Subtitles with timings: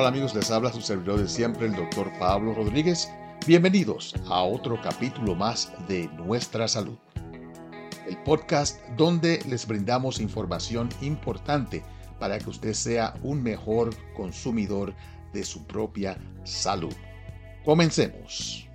[0.00, 3.10] Hola amigos, les habla su servidor de siempre, el doctor Pablo Rodríguez.
[3.46, 6.96] Bienvenidos a otro capítulo más de Nuestra Salud,
[8.08, 11.82] el podcast donde les brindamos información importante
[12.18, 14.94] para que usted sea un mejor consumidor
[15.34, 16.94] de su propia salud.
[17.66, 18.66] Comencemos.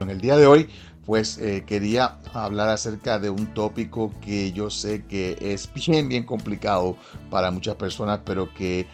[0.00, 0.68] En el día de hoy
[1.08, 6.24] pues eh, quería hablar acerca de un tópico que yo sé que es bien, bien
[6.24, 6.98] complicado
[7.30, 8.86] para muchas personas, pero que eh,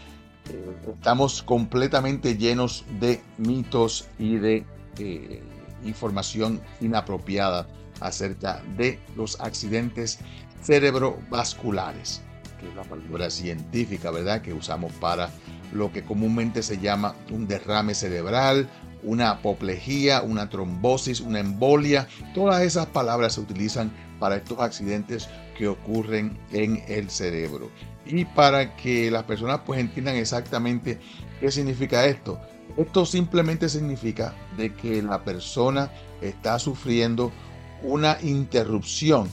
[0.96, 4.64] estamos completamente llenos de mitos y de
[5.00, 5.42] eh,
[5.84, 7.66] información inapropiada
[7.98, 10.20] acerca de los accidentes
[10.62, 12.22] cerebrovasculares,
[12.60, 15.30] que es la palabra científica, ¿verdad?, que usamos para
[15.72, 18.68] lo que comúnmente se llama un derrame cerebral,
[19.04, 22.08] una apoplejía, una trombosis, una embolia.
[22.34, 27.70] Todas esas palabras se utilizan para estos accidentes que ocurren en el cerebro.
[28.06, 30.98] Y para que las personas pues entiendan exactamente
[31.40, 32.40] qué significa esto.
[32.76, 37.32] Esto simplemente significa de que la persona está sufriendo
[37.82, 39.30] una interrupción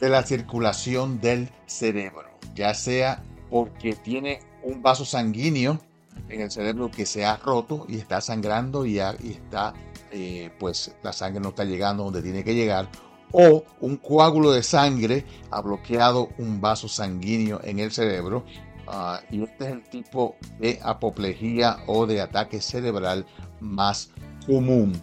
[0.00, 5.80] de la circulación del cerebro, ya sea porque tiene un vaso sanguíneo
[6.28, 9.74] en el cerebro que se ha roto y está sangrando y, está,
[10.10, 12.88] eh, pues la sangre no está llegando donde tiene que llegar,
[13.32, 18.44] o un coágulo de sangre ha bloqueado un vaso sanguíneo en el cerebro.
[18.86, 23.24] Ah, y este es el tipo de apoplejía o de ataque cerebral
[23.60, 24.10] más
[24.46, 25.00] común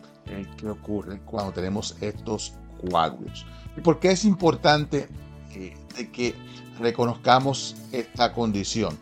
[0.58, 3.46] que ocurre cuando tenemos estos coágulos.
[3.76, 5.08] ¿Y por qué es importante
[5.52, 6.36] eh, de que
[6.80, 8.98] reconozcamos esta condición?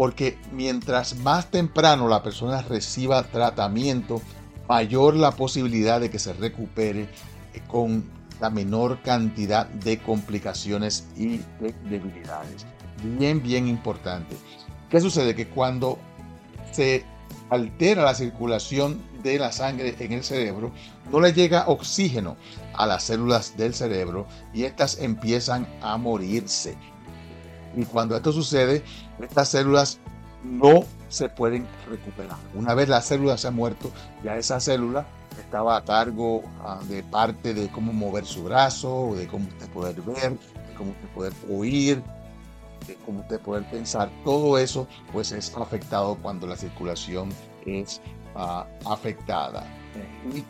[0.00, 4.22] Porque mientras más temprano la persona reciba tratamiento,
[4.66, 11.36] mayor la posibilidad de que se recupere eh, con la menor cantidad de complicaciones y
[11.60, 12.64] de debilidades.
[13.18, 14.38] Bien, bien importante.
[14.88, 15.34] ¿Qué sucede?
[15.34, 15.98] Que cuando
[16.72, 17.04] se
[17.50, 20.72] altera la circulación de la sangre en el cerebro,
[21.12, 22.38] no le llega oxígeno
[22.72, 26.74] a las células del cerebro y estas empiezan a morirse.
[27.76, 28.82] Y cuando esto sucede,
[29.24, 29.98] estas células
[30.42, 32.38] no se pueden recuperar.
[32.54, 33.90] Una vez la célula se ha muerto,
[34.24, 35.06] ya esa célula
[35.38, 40.00] estaba a cargo ah, de parte de cómo mover su brazo, de cómo usted poder
[40.02, 42.02] ver, de cómo usted poder oír,
[42.86, 44.10] de cómo usted poder pensar.
[44.24, 47.30] Todo eso pues es afectado cuando la circulación
[47.66, 48.00] es
[48.34, 49.64] ah, afectada.
[50.34, 50.44] Y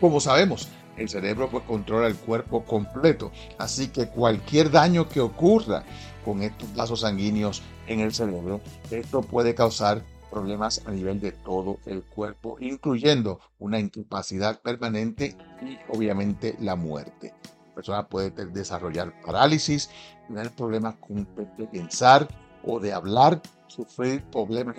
[0.00, 5.82] como sabemos, el cerebro pues controla el cuerpo completo, así que cualquier daño que ocurra
[6.24, 11.78] con estos vasos sanguíneos en el cerebro, esto puede causar problemas a nivel de todo
[11.86, 17.34] el cuerpo, incluyendo una incapacidad permanente y obviamente la muerte.
[17.68, 19.90] La persona puede desarrollar parálisis,
[20.28, 22.28] tener problemas con de pensar
[22.64, 24.76] o de hablar, sufrir problemas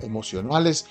[0.00, 0.86] emocionales,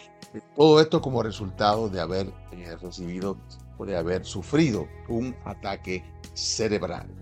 [0.56, 3.38] todo esto como resultado de haber eh, recibido
[3.78, 6.04] o de haber sufrido un ataque
[6.34, 7.19] cerebral.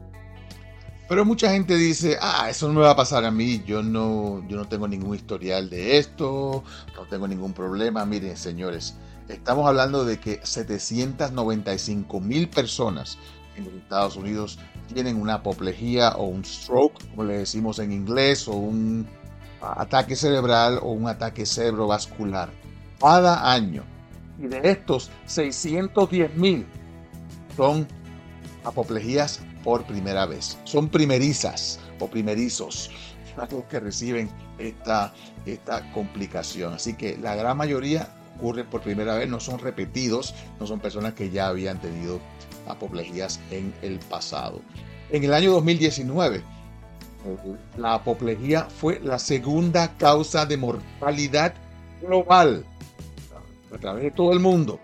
[1.08, 4.46] Pero mucha gente dice, ah, eso no me va a pasar a mí, yo no,
[4.50, 6.64] yo no tengo ningún historial de esto,
[6.96, 8.06] no tengo ningún problema.
[8.06, 8.96] Miren, señores,
[9.30, 13.18] estamos hablando de que 795 mil personas
[13.56, 14.60] en los Estados Unidos
[14.94, 19.08] tienen una apoplejía o un stroke, como le decimos en inglés, o un
[19.62, 22.50] ataque cerebral o un ataque cerebrovascular
[23.00, 23.84] cada año.
[24.40, 26.66] Y de estos, 610 mil
[27.56, 27.88] son
[28.66, 30.58] apoplejías por primera vez.
[30.64, 32.90] Son primerizas o primerizos
[33.52, 35.14] los que reciben esta,
[35.46, 36.74] esta complicación.
[36.74, 38.08] Así que la gran mayoría
[38.38, 42.22] ocurre por primera vez, no son repetidos, no son personas que ya habían tenido
[42.66, 44.62] apoplejías en el pasado.
[45.12, 46.42] En el año 2019,
[47.76, 51.54] la apoplejía fue la segunda causa de mortalidad
[52.02, 52.64] global
[53.76, 54.80] a través de todo el mundo.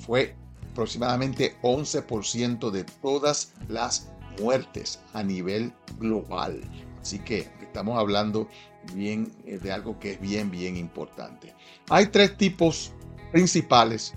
[0.00, 0.34] Fue
[0.74, 4.08] aproximadamente 11% de todas las
[4.40, 6.60] muertes a nivel global.
[7.00, 8.48] Así que estamos hablando
[8.92, 11.54] bien eh, de algo que es bien, bien importante.
[11.90, 12.92] Hay tres tipos
[13.30, 14.14] principales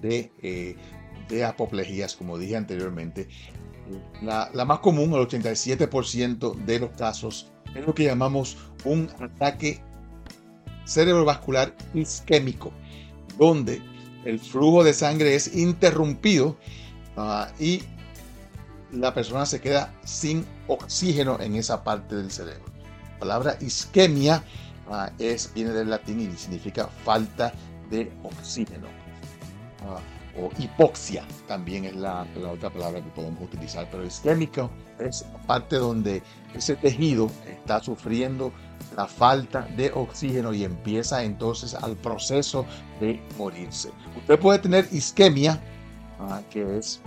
[0.00, 0.76] de, eh,
[1.28, 3.28] de apoplejías, como dije anteriormente.
[4.22, 9.80] La, la más común, el 87% de los casos, es lo que llamamos un ataque
[10.84, 12.72] cerebrovascular isquémico,
[13.36, 13.82] donde
[14.26, 16.56] el flujo de sangre es interrumpido
[17.16, 17.82] ah, y
[18.92, 22.64] la persona se queda sin oxígeno en esa parte del cerebro.
[23.14, 24.42] La palabra isquemia
[24.90, 27.52] ah, es, viene del latín y significa falta
[27.88, 28.88] de oxígeno.
[29.82, 30.00] Ah,
[30.38, 36.22] o hipoxia también es la, otra palabra que podemos utilizar, pero isquémico es parte donde
[36.54, 38.52] ese tejido está sufriendo
[38.96, 42.64] la falta de oxígeno y empieza entonces al proceso
[43.00, 43.90] de morirse.
[44.16, 45.60] Usted puede tener isquemia,
[46.20, 47.00] ah, que es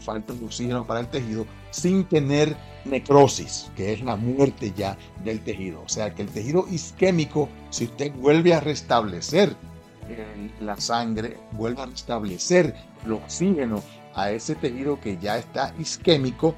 [0.00, 5.40] falta de oxígeno para el tejido, sin tener necrosis, que es la muerte ya del
[5.40, 5.82] tejido.
[5.82, 9.54] O sea que el tejido isquémico, si usted vuelve a restablecer
[10.60, 12.74] la sangre, vuelve a restablecer
[13.04, 13.82] el oxígeno
[14.14, 16.54] a ese tejido que ya está isquémico,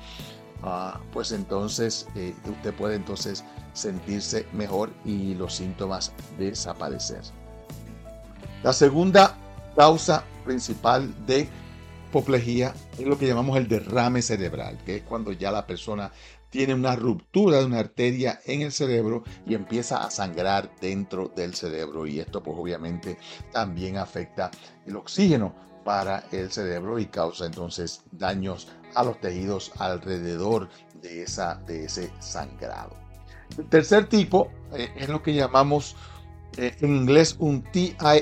[0.62, 7.22] ah, pues entonces eh, usted puede entonces sentirse mejor y los síntomas desaparecer.
[8.62, 9.36] La segunda
[9.74, 11.48] causa principal de
[12.08, 16.10] apoplejía es lo que llamamos el derrame cerebral, que es cuando ya la persona
[16.50, 21.54] tiene una ruptura de una arteria en el cerebro y empieza a sangrar dentro del
[21.54, 22.06] cerebro.
[22.06, 23.18] Y esto pues obviamente
[23.52, 24.50] también afecta
[24.86, 25.54] el oxígeno
[25.84, 30.68] para el cerebro y causa entonces daños a los tejidos alrededor
[31.00, 32.96] de, esa, de ese sangrado.
[33.56, 35.94] El tercer tipo eh, es lo que llamamos
[36.56, 38.16] eh, en inglés un TIA.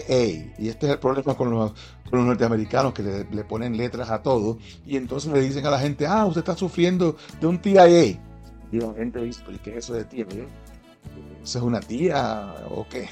[0.58, 1.72] Y este es el problema con los,
[2.10, 4.58] norteamericanos que le, ponen letras a todo.
[4.86, 7.88] Y entonces le dicen a la gente, ah, usted está sufriendo de un TIA.
[7.88, 8.18] Y
[8.72, 10.26] la gente dice, ¿qué es eso de TIA?
[11.42, 13.08] ¿Eso es una tía o qué?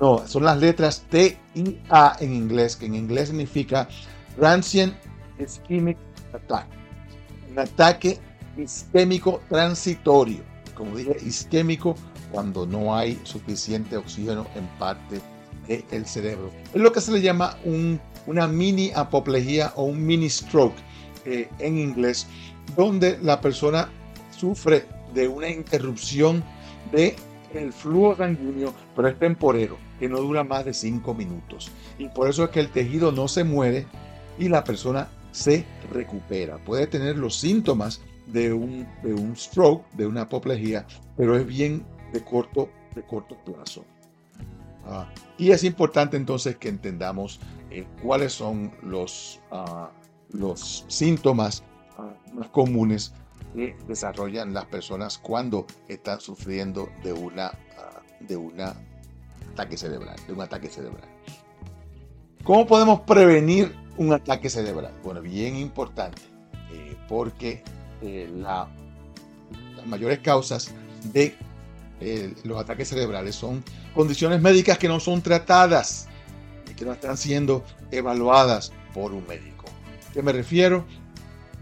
[0.00, 3.86] No, son las letras T-I-A en inglés, que en inglés significa
[4.38, 4.94] Transient
[5.38, 5.98] Ischemic
[6.32, 6.66] Attack.
[7.50, 8.18] Un ataque
[8.56, 10.40] isquémico transitorio.
[10.74, 11.94] Como dije, isquémico
[12.30, 15.20] cuando no hay suficiente oxígeno en parte
[15.90, 16.50] del cerebro.
[16.74, 17.56] Es lo que se le llama
[18.26, 20.74] una mini apoplejía o un mini stroke
[21.24, 22.26] eh, en inglés,
[22.76, 23.88] donde la persona
[24.36, 26.42] sufre de una interrupción
[26.92, 27.14] de
[27.72, 31.70] flujo sanguíneo, pero es temporero, que no dura más de 5 minutos.
[31.98, 33.86] Y por eso es que el tejido no se muere
[34.38, 36.58] y la persona se recupera.
[36.58, 40.86] Puede tener los síntomas de un, de un stroke, de una apoplejía,
[41.16, 43.84] pero es bien de corto, de corto plazo.
[44.86, 47.40] Ah, y es importante entonces que entendamos
[47.70, 49.90] eh, cuáles son los, ah,
[50.30, 51.62] los síntomas
[51.98, 53.12] ah, más comunes
[53.54, 57.52] que desarrollan las personas cuando están sufriendo de una
[58.20, 61.08] de un ataque cerebral, de un ataque cerebral.
[62.44, 64.92] ¿Cómo podemos prevenir un ataque cerebral?
[65.02, 66.22] Bueno, bien importante,
[66.72, 67.62] eh, porque
[68.02, 68.68] eh, la,
[69.76, 70.72] las mayores causas
[71.12, 71.36] de
[72.44, 73.62] los ataques cerebrales son
[73.94, 76.08] condiciones médicas que no son tratadas
[76.70, 79.66] y que no están siendo evaluadas por un médico.
[80.12, 80.84] ¿Qué me refiero?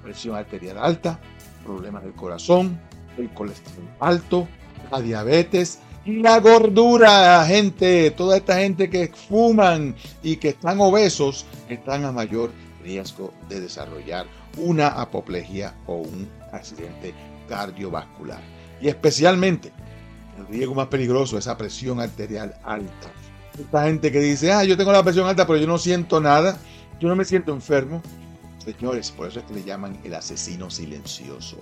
[0.02, 1.20] Presión arterial alta,
[1.64, 2.80] problemas del corazón,
[3.18, 4.48] el colesterol alto,
[4.90, 8.10] la diabetes y la gordura, gente.
[8.12, 12.52] Toda esta gente que fuman y que están obesos están a mayor
[12.82, 14.26] riesgo de desarrollar
[14.56, 17.12] una apoplejía o un accidente
[17.48, 18.40] cardiovascular.
[18.80, 19.72] Y especialmente
[20.38, 23.08] el riesgo más peligroso es esa presión arterial alta.
[23.58, 26.56] Esta gente que dice, ah, yo tengo la presión alta, pero yo no siento nada,
[27.00, 28.02] yo no me siento enfermo.
[28.64, 31.58] Señores, por eso es que le llaman el asesino silencioso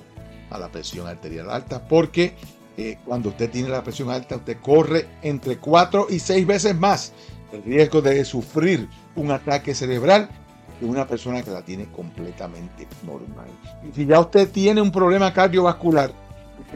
[0.50, 2.34] a la presión arterial alta, porque
[2.76, 7.12] eh, cuando usted tiene la presión alta, usted corre entre 4 y 6 veces más
[7.52, 10.28] el riesgo de sufrir un ataque cerebral
[10.78, 13.46] que una persona que la tiene completamente normal.
[13.88, 16.12] Y si ya usted tiene un problema cardiovascular,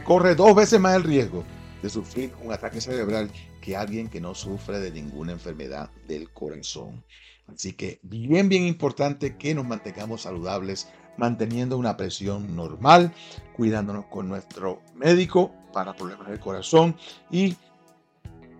[0.03, 1.43] corre dos veces más el riesgo
[1.81, 7.03] de sufrir un ataque cerebral que alguien que no sufre de ninguna enfermedad del corazón.
[7.47, 13.13] Así que bien, bien importante que nos mantengamos saludables, manteniendo una presión normal,
[13.55, 16.95] cuidándonos con nuestro médico para problemas del corazón
[17.29, 17.55] y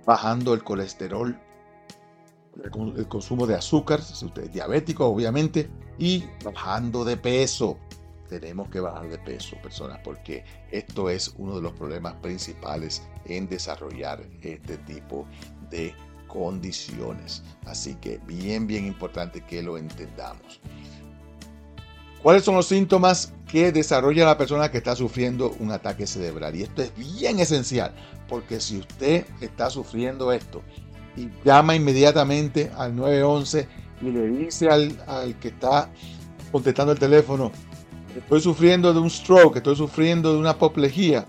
[0.05, 1.39] bajando el colesterol,
[2.63, 7.77] el consumo de azúcar, si usted es diabético obviamente, y bajando de peso
[8.39, 13.49] tenemos que bajar de peso, personas, porque esto es uno de los problemas principales en
[13.49, 15.27] desarrollar este tipo
[15.69, 15.93] de
[16.27, 17.43] condiciones.
[17.65, 20.61] Así que bien, bien importante que lo entendamos.
[22.23, 26.55] ¿Cuáles son los síntomas que desarrolla la persona que está sufriendo un ataque cerebral?
[26.55, 27.93] Y esto es bien esencial,
[28.29, 30.61] porque si usted está sufriendo esto
[31.17, 33.67] y llama inmediatamente al 911
[34.01, 35.89] y le dice al, al que está
[36.51, 37.51] contestando el teléfono,
[38.17, 41.25] estoy sufriendo de un stroke, estoy sufriendo de una apoplejía,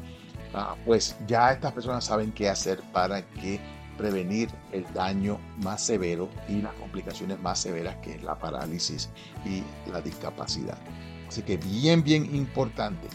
[0.55, 3.61] ah, pues ya estas personas saben qué hacer para que
[3.97, 9.11] prevenir el daño más severo y las complicaciones más severas que es la parálisis
[9.45, 10.79] y la discapacidad.
[11.29, 13.09] Así que bien, bien importante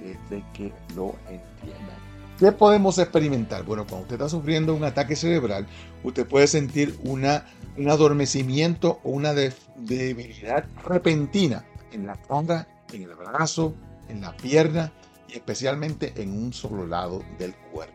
[0.00, 2.10] eh, de que lo entiendan.
[2.38, 3.64] ¿Qué podemos experimentar?
[3.64, 5.66] Bueno, cuando usted está sufriendo un ataque cerebral,
[6.02, 7.44] usted puede sentir una,
[7.76, 13.74] un adormecimiento o una debilidad repentina en la cara, en el brazo,
[14.08, 14.92] en la pierna
[15.28, 17.94] y especialmente en un solo lado del cuerpo.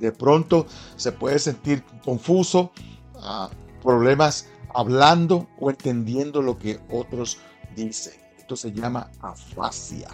[0.00, 0.66] De pronto
[0.96, 2.72] se puede sentir confuso,
[3.20, 3.50] ah,
[3.82, 7.38] problemas hablando o entendiendo lo que otros
[7.74, 8.14] dicen.
[8.38, 10.08] Esto se llama afasia.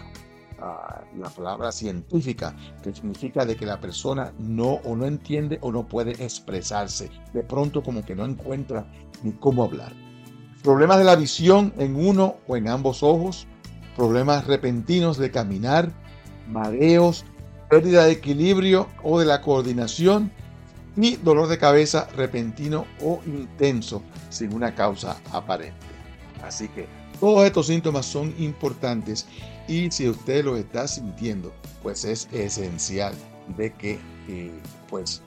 [0.59, 5.71] Ah, la palabra científica, que significa de que la persona no o no entiende o
[5.71, 7.11] no puede expresarse.
[7.33, 8.89] De pronto como que no encuentra
[9.21, 9.93] ni cómo hablar.
[10.63, 13.47] Problemas de la visión en uno o en ambos ojos,
[13.95, 15.91] problemas repentinos de caminar,
[16.47, 17.25] mareos,
[17.69, 20.31] pérdida de equilibrio o de la coordinación
[20.95, 25.75] y dolor de cabeza repentino o intenso sin una causa aparente.
[26.43, 26.87] Así que
[27.19, 29.25] todos estos síntomas son importantes
[29.67, 33.13] y si usted los está sintiendo, pues es esencial
[33.57, 34.51] de que eh,
[34.89, 35.21] pues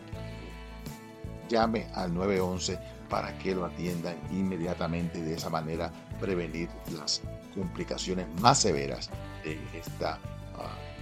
[1.48, 7.22] llame al 911 para que lo atiendan inmediatamente y de esa manera prevenir las
[7.54, 9.10] complicaciones más severas
[9.44, 10.18] de esta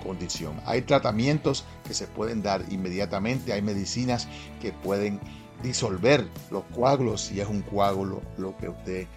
[0.03, 0.61] condición.
[0.65, 4.29] Hay tratamientos que se pueden dar inmediatamente, hay medicinas
[4.61, 5.21] que pueden
[5.63, 9.09] disolver los coágulos si es un coágulo lo que usted eh,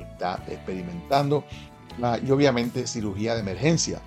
[0.00, 1.44] está experimentando.
[2.02, 4.00] Ah, y obviamente cirugía de emergencia,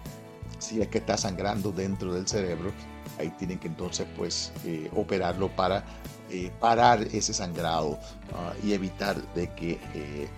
[0.59, 2.71] si es que está sangrando dentro del cerebro,
[3.17, 5.85] ahí tienen que entonces pues eh, operarlo para
[6.29, 7.99] eh, parar ese sangrado
[8.33, 9.79] ah, y evitar de que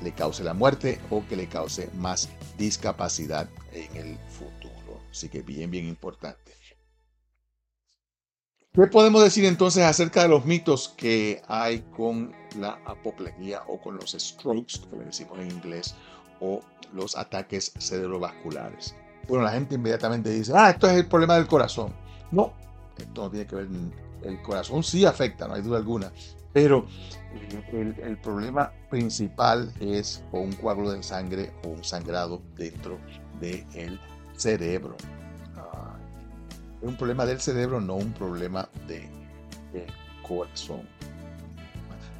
[0.01, 5.01] le cause la muerte o que le cause más discapacidad en el futuro.
[5.12, 6.50] Así que bien, bien importante.
[8.72, 13.96] ¿Qué podemos decir entonces acerca de los mitos que hay con la apoplejía o con
[13.96, 15.96] los strokes, como le decimos en inglés,
[16.39, 16.62] o
[16.93, 18.96] los ataques cerebrovasculares?
[19.27, 21.93] Bueno, la gente inmediatamente dice, ah, esto es el problema del corazón.
[22.31, 22.53] No,
[22.98, 23.67] esto no tiene que ver,
[24.23, 26.11] el corazón sí afecta, no hay duda alguna,
[26.53, 26.85] pero
[27.71, 32.99] el, problema principal es un coágulo de sangre o un sangrado dentro
[33.39, 33.99] del
[34.35, 34.95] cerebro.
[35.55, 35.95] Ah,
[36.81, 39.07] es un problema del cerebro, no un problema de,
[40.27, 40.88] corazón.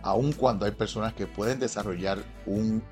[0.02, 2.84] Aun cuando hay personas que pueden desarrollar un,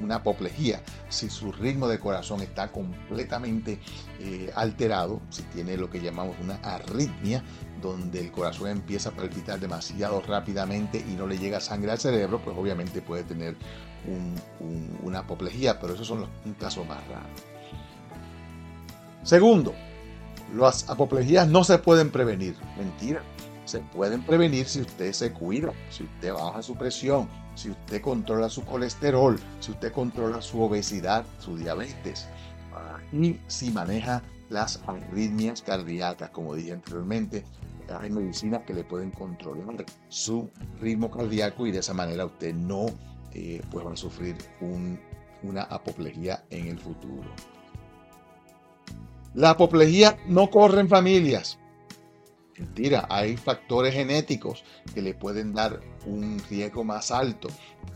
[0.00, 3.78] una apoplejía, si su ritmo de corazón está completamente
[4.20, 7.42] eh, alterado, si tiene lo que llamamos una arritmia,
[7.80, 12.40] donde el corazón empieza a palpitar demasiado rápidamente y no le llega sangre al cerebro,
[12.42, 13.56] pues obviamente puede tener
[15.02, 17.42] una apoplejía, pero esos son los casos más raros.
[19.24, 19.74] Segundo,
[20.54, 22.54] las apoplejías no se pueden prevenir.
[22.78, 23.22] Mentira.
[23.64, 28.48] Se pueden prevenir si usted se cuida, si usted baja su presión, si usted controla
[28.48, 32.28] su colesterol, si usted controla su obesidad, su diabetes
[33.12, 37.44] y si maneja las arritmias cardíacas, como dije anteriormente.
[38.00, 42.86] Hay medicinas que le pueden controlar su ritmo cardíaco y de esa manera usted no
[43.32, 44.36] eh, pues va a sufrir
[45.42, 47.30] una apoplejía en el futuro.
[49.34, 51.58] La apoplejía no corre en familias.
[52.58, 57.48] Mentira, hay factores genéticos que le pueden dar un riesgo más alto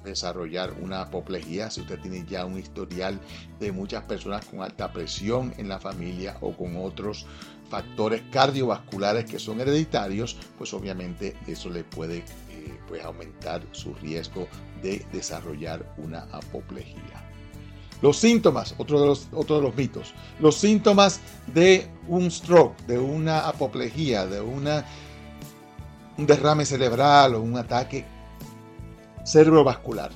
[0.04, 3.18] de desarrollar una apoplejía si usted tiene ya un historial
[3.58, 7.26] de muchas personas con alta presión en la familia o con otros
[7.70, 14.46] factores cardiovasculares que son hereditarios, pues obviamente eso le puede eh, pues aumentar su riesgo
[14.82, 17.30] de desarrollar una apoplejía.
[18.02, 21.20] Los síntomas, otro de los, otro de los mitos, los síntomas
[21.54, 24.84] de un stroke, de una apoplejía, de una,
[26.18, 28.04] un derrame cerebral o un ataque
[29.24, 30.10] cerebrovascular.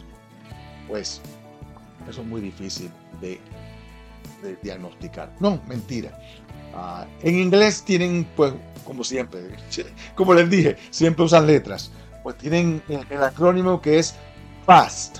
[0.88, 1.20] Pues
[2.08, 3.40] eso es muy difícil de,
[4.62, 5.32] diagnosticar.
[5.38, 6.18] No, mentira.
[6.74, 8.52] Ah, en inglés tienen, pues,
[8.84, 9.56] como siempre,
[10.16, 11.92] como les dije, siempre usan letras.
[12.24, 14.16] Pues tienen el acrónimo que es
[14.66, 15.18] FAST.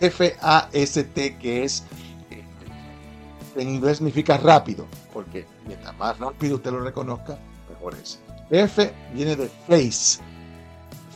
[0.00, 1.84] F-A-S-T, que es,
[3.60, 7.38] en inglés significa rápido, porque mientras más rápido usted lo reconozca,
[7.68, 8.18] mejor es.
[8.50, 10.20] F viene de face,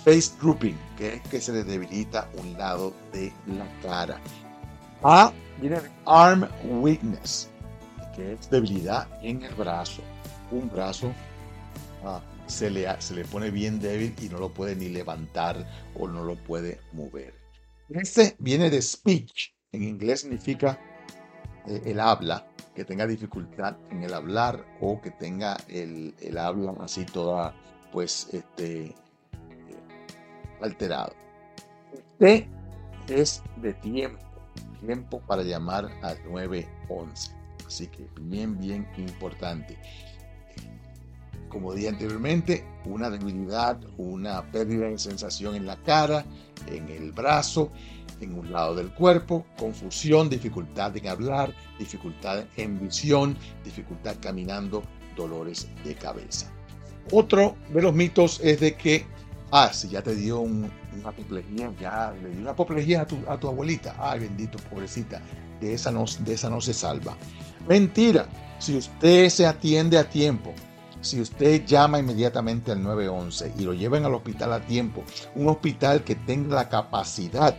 [0.05, 4.21] face drooping, que es que se le debilita un lado de la cara.
[5.03, 7.49] A viene de arm weakness,
[8.15, 10.03] que es debilidad en el brazo.
[10.51, 11.13] Un brazo
[12.05, 15.67] ah, se, le, se le pone bien débil y no lo puede ni levantar
[15.99, 17.35] o no lo puede mover.
[17.89, 19.55] Este viene de speech.
[19.73, 20.79] En inglés significa
[21.67, 27.05] eh, el habla, que tenga dificultad en el hablar o que tenga el, habla así
[27.05, 27.55] toda,
[27.93, 28.95] pues, este,
[30.61, 31.13] alterado.
[32.19, 32.49] T
[33.09, 34.25] es de tiempo,
[34.81, 37.33] tiempo para llamar al 911.
[37.67, 39.79] Así que bien, bien importante.
[41.49, 46.25] como dije anteriormente, una debilidad, una pérdida de sensación en la cara,
[46.67, 47.71] en el brazo,
[48.25, 54.83] en un lado del cuerpo, confusión, dificultad en hablar, dificultad en visión, dificultad caminando,
[55.17, 56.51] dolores de cabeza.
[57.13, 59.07] Otro de los mitos es de que,
[59.51, 60.71] ah, si ya te dio una
[61.05, 65.21] apoplejía, ya le dio una apoplejía a tu, a tu abuelita, ay bendito, pobrecita,
[65.61, 67.17] de esa, no, de esa no se salva.
[67.69, 68.27] Mentira,
[68.59, 70.53] si usted se atiende a tiempo,
[71.05, 75.05] si usted llama inmediatamente al 911 y lo lleven al hospital a tiempo,
[75.35, 77.57] un hospital que tenga la capacidad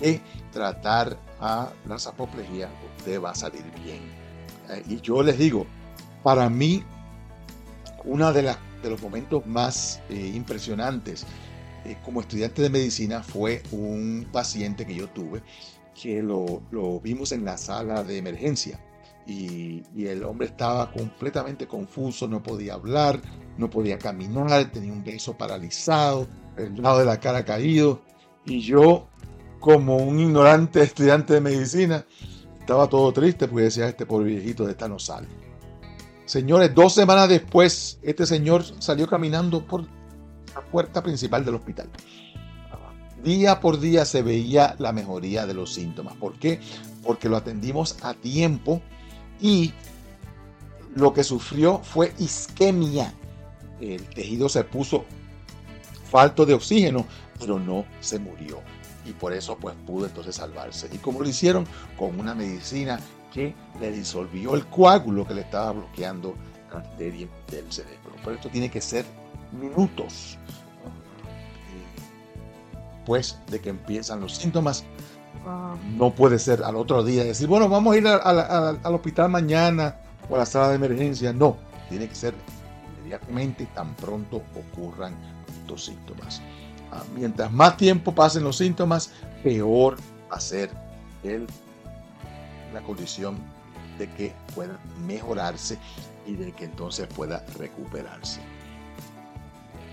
[0.00, 0.20] de
[0.52, 4.00] tratar a las apoplejías, usted va a salir bien.
[4.70, 5.66] Eh, y yo les digo,
[6.22, 6.82] para mí,
[8.04, 8.42] uno de,
[8.82, 11.26] de los momentos más eh, impresionantes
[11.84, 15.42] eh, como estudiante de medicina fue un paciente que yo tuve
[15.94, 18.80] que lo, lo vimos en la sala de emergencia
[19.26, 23.20] y, el hombre estaba completamente confuso, no podía hablar,
[23.56, 28.02] no podía caminar, tenía un beso paralizado, el lado de la cara caído.
[28.44, 29.08] Y yo,
[29.64, 32.04] como un ignorante estudiante de medicina,
[32.60, 35.26] estaba todo triste porque decía, este pobre viejito de esta no sale.
[36.26, 39.80] Señores, dos semanas después, este señor salió caminando por
[40.54, 41.88] la puerta principal del hospital.
[43.22, 46.14] Día por día se veía la mejoría de los síntomas.
[46.16, 46.60] ¿Por qué?
[47.02, 48.82] Porque lo atendimos a tiempo
[49.40, 49.72] y
[50.94, 53.14] lo que sufrió fue isquemia.
[53.80, 55.06] El tejido se puso
[56.10, 57.06] falto de oxígeno,
[57.38, 58.60] pero no se murió.
[59.04, 60.88] Y por eso pues pudo entonces salvarse.
[60.92, 61.66] ¿Y como lo hicieron?
[61.98, 62.98] Con una medicina
[63.32, 66.34] que le disolvió el coágulo que le estaba bloqueando
[66.72, 68.12] la arteria del cerebro.
[68.22, 69.04] Pero esto tiene que ser
[69.52, 70.38] minutos.
[73.04, 74.84] Pues de que empiezan los síntomas
[75.96, 79.96] no puede ser al otro día decir, bueno, vamos a ir al hospital mañana
[80.30, 81.32] o a la sala de emergencia.
[81.32, 81.56] No,
[81.88, 82.34] tiene que ser
[82.98, 85.14] inmediatamente tan pronto ocurran
[85.60, 86.40] estos síntomas.
[86.94, 89.10] Ah, mientras más tiempo pasen los síntomas,
[89.42, 89.96] peor
[90.30, 90.70] va a ser
[92.72, 93.36] la condición
[93.98, 95.76] de que pueda mejorarse
[96.24, 98.40] y de que entonces pueda recuperarse.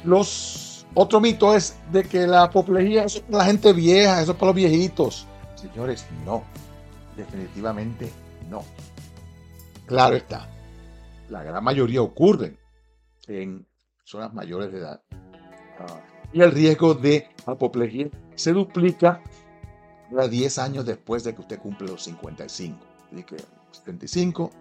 [0.03, 4.37] Los otro mito es de que la apoplejía es para la gente vieja, eso es
[4.37, 5.25] para los viejitos.
[5.55, 6.43] Señores, no.
[7.17, 8.11] Definitivamente
[8.47, 8.63] no.
[9.87, 10.47] Claro está.
[11.29, 12.59] La gran mayoría ocurren
[13.27, 13.65] en
[13.97, 15.01] personas mayores de edad.
[15.79, 15.99] Ah,
[16.33, 19.21] y el riesgo de apoplejía se duplica
[20.17, 22.77] a 10 años después de que usted cumple los 55.
[23.11, 23.37] Así que
[23.71, 24.51] 75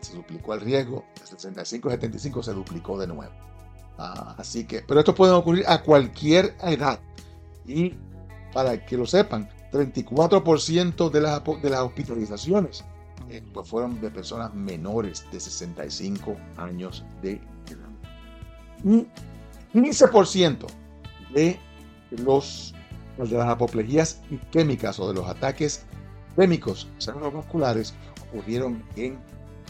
[0.00, 3.32] se duplicó el riesgo, de 65 a 75 se duplicó de nuevo.
[3.98, 7.00] Ah, así que, pero esto puede ocurrir a cualquier edad.
[7.66, 7.94] Y
[8.52, 12.84] para que lo sepan, 34% de las, de las hospitalizaciones
[13.28, 17.34] eh, pues fueron de personas menores de 65 años de
[17.68, 17.90] edad.
[18.82, 19.06] Y
[19.72, 20.66] 15%
[21.32, 21.58] de,
[22.10, 22.74] los,
[23.18, 25.84] de las apoplejías isquémicas o de los ataques
[26.30, 27.94] isquémicos cerebrovasculares
[28.28, 29.18] ocurrieron en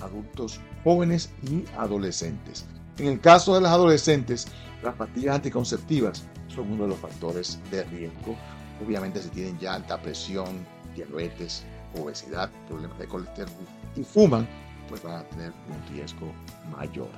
[0.02, 2.66] adultos jóvenes y adolescentes.
[2.98, 4.46] En el caso de los adolescentes,
[4.82, 8.36] las pastillas anticonceptivas son uno de los factores de riesgo
[8.84, 11.64] Obviamente si tienen ya alta presión, diabetes,
[12.00, 13.50] obesidad, problemas de colesterol
[13.96, 14.48] y fuman,
[14.88, 16.32] pues van a tener un riesgo
[16.70, 17.08] mayor.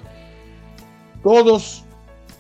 [1.23, 1.85] Todos,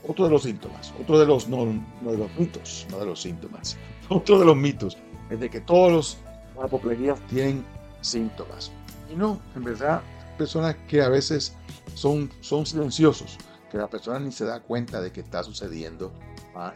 [0.07, 3.77] otro de los síntomas, otro de los, no, de los mitos, no de los síntomas,
[4.09, 4.99] otro de los mitos
[5.31, 6.19] es de que todos los
[6.62, 7.65] apoplejías tienen
[8.01, 8.71] síntomas.
[9.11, 10.03] Y no, en verdad,
[10.37, 11.57] personas que a veces
[11.95, 13.38] son, son silenciosos,
[13.71, 16.12] que la persona ni se da cuenta de que está sucediendo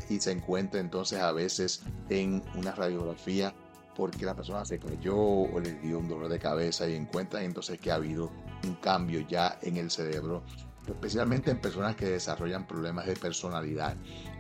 [0.08, 3.54] y se encuentra entonces a veces en una radiografía
[3.94, 7.80] porque la persona se creyó o le dio un dolor de cabeza y encuentra entonces
[7.80, 8.30] que ha habido
[8.64, 10.42] un cambio ya en el cerebro,
[10.92, 13.96] especialmente en personas que desarrollan problemas de personalidad,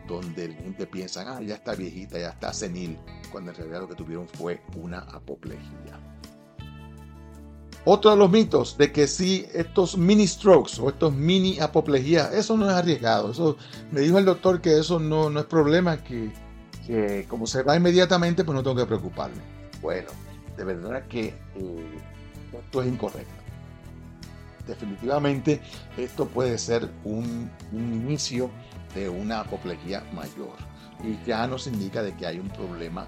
[0.06, 2.98] donde la gente piensa, ah, ya está viejita, ya está senil,
[3.30, 6.00] cuando en realidad lo que tuvieron fue una apoplejía.
[7.88, 12.56] Otro de los mitos de que si estos mini strokes o estos mini apoplejías, eso
[12.56, 13.30] no es arriesgado.
[13.30, 13.56] Eso,
[13.92, 16.32] me dijo el doctor que eso no, no es problema, que,
[16.84, 19.40] que, como se va inmediatamente, pues no tengo que preocuparme.
[19.80, 20.08] Bueno,
[20.56, 21.98] de verdad que eh,
[22.52, 23.45] esto es incorrecto.
[24.66, 25.60] Definitivamente
[25.96, 28.50] esto puede ser un, inicio
[28.94, 30.56] de una apoplejía mayor
[31.04, 33.06] y ya nos indica de que hay un problema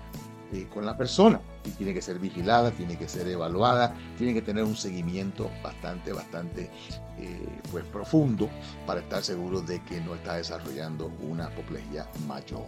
[0.52, 4.42] eh, con la persona y tiene que ser vigilada, tiene que ser evaluada, tiene que
[4.42, 6.70] tener un seguimiento bastante, bastante
[7.18, 8.48] eh, pues profundo
[8.86, 12.66] para estar seguro de que no está desarrollando una apoplejía mayor.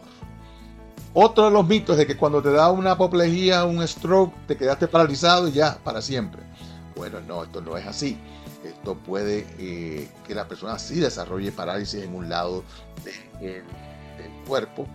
[1.13, 4.57] Otro de los mitos es de que cuando te da una apoplejía, un stroke, te
[4.57, 6.43] quedaste paralizado y ya para siempre.
[6.95, 8.19] Bueno, no, esto no es así.
[8.65, 12.63] Esto puede eh, que la persona sí desarrolle parálisis en un lado
[13.41, 13.65] del
[14.47, 14.87] cuerpo.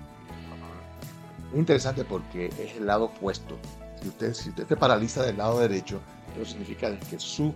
[1.51, 3.57] Es interesante porque es el lado opuesto.
[4.01, 5.99] Si usted, se paraliza del lado derecho,
[6.35, 7.53] eso significa que su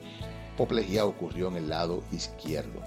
[0.56, 2.82] apoplejía ocurrió en el lado izquierdo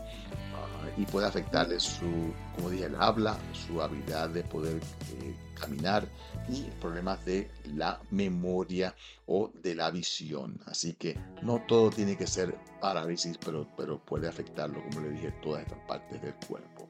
[0.96, 6.06] y puede afectarle su, como dije, el habla, su habilidad de poder eh, caminar
[6.48, 8.94] y problemas de la memoria
[9.26, 10.58] o de la visión.
[10.66, 15.32] Así que no todo tiene que ser parálisis, pero, pero puede afectarlo, como le dije,
[15.42, 16.88] todas estas partes del cuerpo.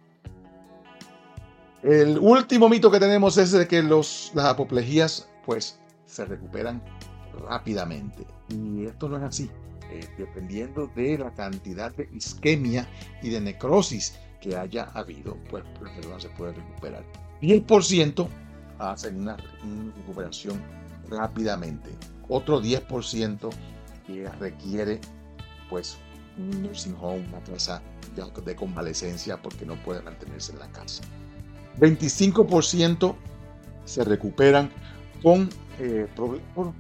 [1.83, 6.83] El último mito que tenemos es de que los, las apoplejías pues se recuperan
[7.49, 8.27] rápidamente.
[8.49, 9.51] Y esto no es así.
[9.93, 12.89] Eh, dependiendo de la cantidad de isquemia
[13.21, 17.05] y de necrosis que haya habido, pues la persona se puede recuperar.
[17.43, 18.27] 10%
[18.79, 20.59] hacen una, recuperación
[21.11, 21.91] rápidamente.
[22.27, 23.51] Otro 10%
[24.07, 24.99] que requiere
[25.69, 25.99] pues
[26.39, 27.83] un nursing home, una casa
[28.17, 31.03] de convalecencia porque no puede mantenerse en la casa.
[31.79, 33.15] 25%
[33.85, 34.71] se recuperan
[35.23, 36.09] con eh,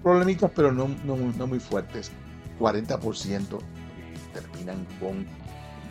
[0.03, 0.87] problemitas, pero no
[1.47, 2.11] muy fuertes.
[2.59, 3.59] 40%
[4.33, 5.27] terminan con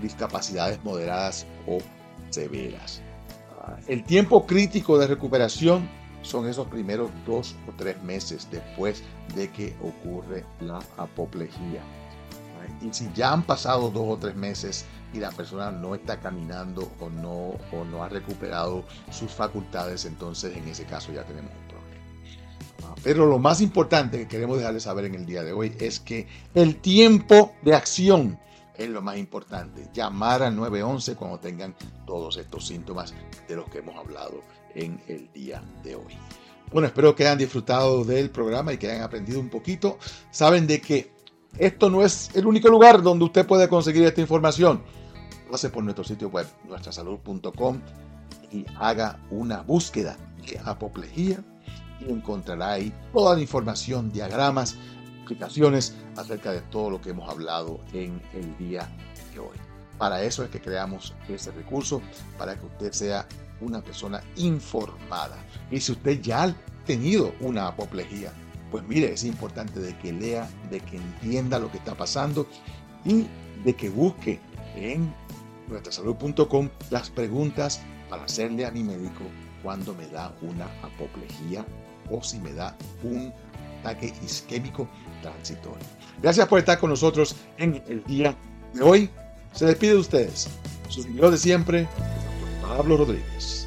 [0.01, 1.79] discapacidades moderadas o
[2.29, 3.01] severas.
[3.87, 5.87] El tiempo crítico de recuperación
[6.23, 9.03] son esos primeros dos o tres meses después
[9.35, 11.81] de que ocurre la apoplejía.
[12.81, 16.91] Y si ya han pasado dos o tres meses y la persona no está caminando
[16.99, 21.51] o no, o no ha recuperado sus facultades, entonces en ese caso ya tenemos
[23.03, 26.27] pero lo más importante que queremos dejarles saber en el día de hoy es que
[26.53, 28.39] el tiempo de acción
[28.77, 29.87] es lo más importante.
[29.93, 33.13] Llamar al 911 cuando tengan todos estos síntomas
[33.47, 34.41] de los que hemos hablado
[34.75, 36.17] en el día de hoy.
[36.71, 39.97] Bueno, espero que hayan disfrutado del programa y que hayan aprendido un poquito.
[40.31, 41.11] Saben de que
[41.57, 44.81] esto no es el único lugar donde usted puede conseguir esta información.
[45.49, 47.81] Pase por nuestro sitio web, nuestrasalud.com
[48.51, 51.43] y haga una búsqueda de apoplejía
[52.05, 54.77] y encontrará ahí toda la información, diagramas,
[55.23, 58.89] aplicaciones acerca de todo lo que hemos hablado en el día
[59.33, 59.57] de hoy.
[59.97, 62.01] Para eso es que creamos este recurso,
[62.37, 63.27] para que usted sea
[63.61, 65.37] una persona informada.
[65.69, 68.33] Y si usted ya ha tenido una apoplejía,
[68.71, 72.47] pues mire, es importante de que lea, de que entienda lo que está pasando
[73.05, 73.27] y
[73.63, 74.39] de que busque
[74.75, 75.13] en
[75.67, 79.23] nuestrasalud.com las preguntas para hacerle a mi médico
[79.61, 81.65] cuando me da una apoplejía
[82.11, 83.33] o si me da un
[83.79, 84.87] ataque isquémico
[85.21, 85.85] transitorio.
[86.21, 88.35] Gracias por estar con nosotros en el día
[88.73, 89.09] de hoy.
[89.53, 90.49] Se despide de ustedes.
[90.89, 91.87] Su de siempre,
[92.61, 93.60] Pablo Rodríguez.